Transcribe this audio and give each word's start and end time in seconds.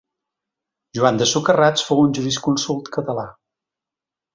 Joan 0.99 1.21
de 1.21 1.29
Socarrats 1.33 1.85
fou 1.91 2.03
un 2.07 2.19
jurisconsult 2.21 2.95
català. 3.01 3.31